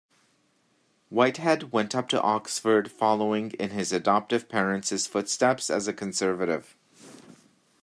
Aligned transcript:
Whitehead 1.09 1.71
went 1.71 1.93
up 1.93 2.09
to 2.09 2.19
Oxford 2.23 2.89
following 2.91 3.51
in 3.59 3.69
his 3.69 3.91
adoptive 3.93 4.49
parents' 4.49 5.05
footsteps 5.05 5.69
as 5.69 5.87
a 5.87 5.93
Conservative. 5.93 6.75